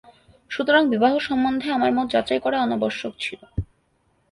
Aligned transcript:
সুতরাং, 0.51 0.83
বিবাহসম্বন্ধে 0.89 1.67
আমার 1.71 1.91
মত 1.91 2.07
যাচাই 2.11 2.39
করা 2.39 2.57
অনাবশ্যক 2.61 3.13
ছিল। 3.19 3.41